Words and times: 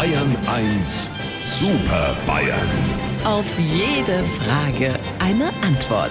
Bayern 0.00 0.34
1 0.46 1.10
Super 1.44 2.16
Bayern. 2.26 2.70
Auf 3.22 3.44
jede 3.58 4.24
Frage 4.24 4.98
eine 5.18 5.48
Antwort. 5.62 6.10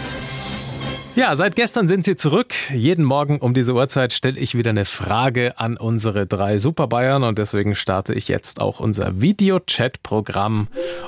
Ja, 1.15 1.35
seit 1.35 1.55
gestern 1.55 1.87
sind 1.87 2.05
sie 2.05 2.15
zurück. 2.15 2.53
Jeden 2.71 3.03
Morgen 3.03 3.39
um 3.39 3.55
diese 3.55 3.73
Uhrzeit 3.73 4.13
stelle 4.13 4.39
ich 4.39 4.55
wieder 4.55 4.69
eine 4.69 4.85
Frage 4.85 5.57
an 5.57 5.75
unsere 5.75 6.27
drei 6.27 6.59
Super 6.59 6.85
Bayern 6.85 7.23
und 7.23 7.39
deswegen 7.39 7.73
starte 7.73 8.13
ich 8.13 8.27
jetzt 8.27 8.61
auch 8.61 8.79
unser 8.79 9.21
Video-Chat-Programm 9.21 10.67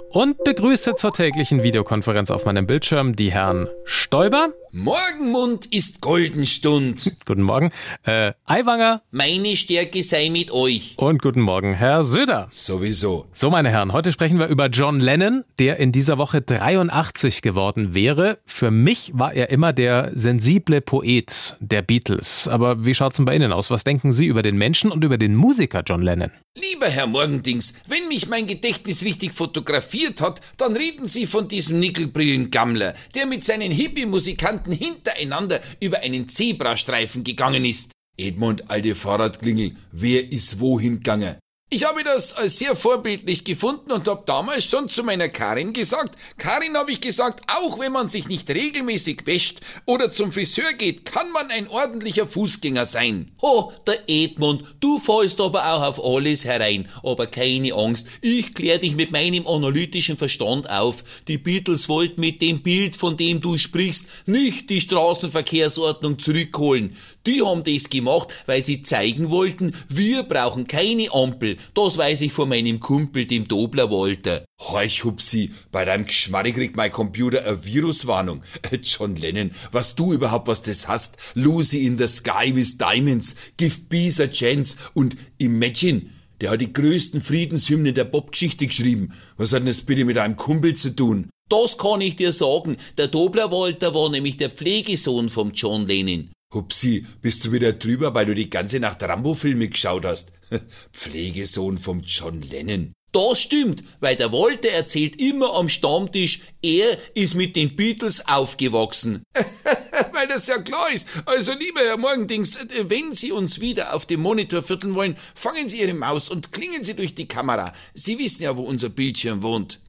und 0.09 0.43
begrüße 0.43 0.95
zur 0.95 1.13
täglichen 1.13 1.61
Videokonferenz 1.61 2.31
auf 2.31 2.45
meinem 2.45 2.65
Bildschirm 2.65 3.15
die 3.15 3.31
Herren 3.31 3.67
Stoiber. 3.83 4.47
Morgenmund 4.73 5.65
ist 5.65 5.99
Goldenstund. 5.99 7.17
Guten 7.25 7.41
Morgen. 7.41 7.71
Äh, 8.03 8.31
Aiwanger. 8.45 9.01
Meine 9.11 9.57
Stärke 9.57 10.01
sei 10.01 10.29
mit 10.29 10.49
euch. 10.51 10.93
Und 10.97 11.21
guten 11.21 11.41
Morgen, 11.41 11.73
Herr 11.73 12.05
Söder. 12.05 12.47
Sowieso. 12.51 13.27
So, 13.33 13.49
meine 13.49 13.69
Herren, 13.69 13.91
heute 13.91 14.13
sprechen 14.13 14.39
wir 14.39 14.47
über 14.47 14.67
John 14.67 15.01
Lennon, 15.01 15.43
der 15.59 15.77
in 15.77 15.91
dieser 15.91 16.17
Woche 16.17 16.41
83 16.41 17.41
geworden 17.41 17.93
wäre. 17.93 18.39
Für 18.45 18.71
mich 18.71 19.11
war 19.13 19.33
er 19.33 19.49
immer 19.49 19.73
der 19.73 20.11
sensible 20.13 20.79
Poet 20.79 21.57
der 21.59 21.81
Beatles. 21.81 22.47
Aber 22.47 22.85
wie 22.85 22.93
schaut's 22.93 23.17
denn 23.17 23.25
bei 23.25 23.35
Ihnen 23.35 23.51
aus? 23.51 23.71
Was 23.71 23.83
denken 23.83 24.13
Sie 24.13 24.27
über 24.27 24.41
den 24.41 24.57
Menschen 24.57 24.89
und 24.89 25.03
über 25.03 25.17
den 25.17 25.35
Musiker 25.35 25.83
John 25.85 26.01
Lennon? 26.01 26.31
Lieber 26.59 26.89
Herr 26.89 27.07
Morgendings, 27.07 27.73
wenn 27.87 28.09
mich 28.09 28.27
mein 28.27 28.45
Gedächtnis 28.45 29.05
richtig 29.05 29.33
fotografiert 29.33 30.19
hat, 30.19 30.41
dann 30.57 30.75
reden 30.75 31.07
Sie 31.07 31.25
von 31.25 31.47
diesem 31.47 31.79
Nickelbrillengammler, 31.79 32.93
der 33.15 33.25
mit 33.25 33.45
seinen 33.45 33.71
Hippie-Musikanten 33.71 34.73
hintereinander 34.73 35.61
über 35.79 35.99
einen 35.99 36.27
Zebrastreifen 36.27 37.23
gegangen 37.23 37.63
ist. 37.63 37.93
Edmund, 38.17 38.69
alte 38.69 38.95
Fahrradklingel, 38.95 39.77
wer 39.93 40.29
ist 40.29 40.59
wohin 40.59 40.95
gegangen? 40.95 41.37
Ich 41.73 41.85
habe 41.85 42.03
das 42.03 42.33
als 42.33 42.59
sehr 42.59 42.75
vorbildlich 42.75 43.45
gefunden 43.45 43.93
und 43.93 44.05
habe 44.05 44.23
damals 44.25 44.65
schon 44.65 44.89
zu 44.89 45.05
meiner 45.05 45.29
Karin 45.29 45.71
gesagt, 45.71 46.17
Karin 46.37 46.75
habe 46.75 46.91
ich 46.91 46.99
gesagt, 46.99 47.45
auch 47.47 47.79
wenn 47.79 47.93
man 47.93 48.09
sich 48.09 48.27
nicht 48.27 48.49
regelmäßig 48.49 49.25
wäscht 49.25 49.61
oder 49.85 50.11
zum 50.11 50.33
Friseur 50.33 50.73
geht, 50.73 51.05
kann 51.05 51.31
man 51.31 51.49
ein 51.49 51.69
ordentlicher 51.69 52.27
Fußgänger 52.27 52.85
sein. 52.85 53.31
Oh, 53.39 53.71
der 53.87 53.99
Edmund, 54.09 54.65
du 54.81 54.99
fallst 54.99 55.39
aber 55.39 55.65
auch 55.73 55.83
auf 55.83 56.03
alles 56.03 56.43
herein, 56.43 56.89
aber 57.03 57.27
keine 57.27 57.73
Angst, 57.73 58.05
ich 58.19 58.53
klär 58.53 58.77
dich 58.77 58.97
mit 58.97 59.11
meinem 59.11 59.47
analytischen 59.47 60.17
Verstand 60.17 60.69
auf. 60.69 61.05
Die 61.29 61.37
Beatles 61.37 61.87
wollten 61.87 62.19
mit 62.19 62.41
dem 62.41 62.63
Bild, 62.63 62.97
von 62.97 63.15
dem 63.15 63.39
du 63.39 63.57
sprichst, 63.57 64.07
nicht 64.25 64.69
die 64.69 64.81
Straßenverkehrsordnung 64.81 66.19
zurückholen. 66.19 66.97
Die 67.25 67.41
haben 67.41 67.63
das 67.63 67.89
gemacht, 67.89 68.27
weil 68.45 68.61
sie 68.61 68.81
zeigen 68.81 69.29
wollten, 69.29 69.73
wir 69.87 70.23
brauchen 70.23 70.67
keine 70.67 71.13
Ampel. 71.13 71.57
Das 71.73 71.97
weiß 71.97 72.21
ich 72.21 72.33
von 72.33 72.49
meinem 72.49 72.79
Kumpel, 72.79 73.25
dem 73.25 73.47
Dobler 73.47 73.89
Walter. 73.89 74.45
Horch, 74.59 75.03
Hupsi, 75.03 75.51
bei 75.71 75.85
deinem 75.85 76.05
Geschmarri 76.05 76.53
kriegt 76.53 76.75
mein 76.75 76.91
Computer 76.91 77.45
eine 77.45 77.65
Viruswarnung. 77.65 78.43
John 78.81 79.15
Lennon, 79.15 79.51
was 79.71 79.95
du 79.95 80.13
überhaupt 80.13 80.47
was 80.47 80.61
das 80.61 80.87
hast? 80.87 81.17
Lucy 81.33 81.85
in 81.85 81.97
the 81.97 82.07
Sky 82.07 82.55
with 82.55 82.77
Diamonds, 82.77 83.35
Give 83.57 83.75
Peace 83.89 84.19
a 84.19 84.27
Chance 84.27 84.77
und 84.93 85.15
Imagine. 85.37 86.03
Der 86.41 86.49
hat 86.51 86.61
die 86.61 86.73
größten 86.73 87.21
Friedenshymnen 87.21 87.93
der 87.93 88.05
Popgeschichte 88.05 88.67
geschrieben. 88.67 89.13
Was 89.37 89.53
hat 89.53 89.59
denn 89.59 89.67
das 89.67 89.81
bitte 89.81 90.05
mit 90.05 90.17
einem 90.17 90.35
Kumpel 90.35 90.75
zu 90.75 90.95
tun? 90.95 91.29
Das 91.49 91.77
kann 91.77 92.01
ich 92.01 92.15
dir 92.15 92.31
sagen. 92.31 92.77
Der 92.97 93.07
Dobler 93.07 93.51
Walter 93.51 93.93
war 93.93 94.09
nämlich 94.09 94.37
der 94.37 94.49
Pflegesohn 94.49 95.29
vom 95.29 95.51
John 95.51 95.85
Lennon. 95.85 96.31
Hupsi, 96.53 97.05
bist 97.21 97.45
du 97.45 97.51
wieder 97.51 97.73
drüber, 97.73 98.13
weil 98.13 98.25
du 98.25 98.35
die 98.35 98.49
ganze 98.49 98.79
Nacht 98.79 99.03
Rambo-Filme 99.03 99.69
geschaut 99.69 100.05
hast? 100.05 100.31
Pflegesohn 100.93 101.77
vom 101.77 102.01
John 102.01 102.41
Lennon. 102.41 102.93
Das 103.11 103.41
stimmt, 103.41 103.83
weil 103.99 104.15
der 104.15 104.31
Walter 104.31 104.69
erzählt 104.69 105.19
immer 105.19 105.53
am 105.55 105.67
Stammtisch, 105.67 106.39
er 106.61 106.97
ist 107.13 107.35
mit 107.35 107.57
den 107.57 107.75
Beatles 107.75 108.25
aufgewachsen. 108.27 109.23
weil 110.13 110.27
das 110.27 110.47
ja 110.47 110.59
klar 110.59 110.91
ist. 110.93 111.07
Also 111.25 111.53
lieber 111.53 111.81
Herr 111.81 111.97
Morgendings, 111.97 112.57
wenn 112.83 113.11
Sie 113.11 113.31
uns 113.31 113.59
wieder 113.59 113.93
auf 113.95 114.05
dem 114.05 114.21
Monitor 114.21 114.63
vierteln 114.63 114.95
wollen, 114.95 115.17
fangen 115.35 115.67
Sie 115.67 115.81
Ihre 115.81 115.93
Maus 115.93 116.29
und 116.29 116.51
klingen 116.51 116.83
Sie 116.83 116.95
durch 116.95 117.15
die 117.15 117.27
Kamera. 117.27 117.73
Sie 117.93 118.17
wissen 118.17 118.43
ja, 118.43 118.55
wo 118.55 118.63
unser 118.63 118.89
Bildschirm 118.89 119.41
wohnt. 119.41 119.81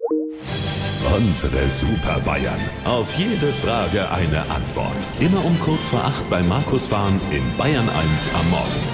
Unsere 1.15 1.69
Super 1.69 2.21
Bayern. 2.21 2.61
Auf 2.85 3.17
jede 3.19 3.53
Frage 3.53 4.11
eine 4.11 4.49
Antwort. 4.51 4.97
Immer 5.21 5.45
um 5.45 5.59
kurz 5.61 5.89
vor 5.89 6.03
acht 6.03 6.29
bei 6.31 6.43
Markus 6.43 6.87
Fahren 6.87 7.21
in 7.31 7.43
Bayern 7.59 7.89
1 7.89 8.29
am 8.35 8.51
Morgen. 8.51 8.92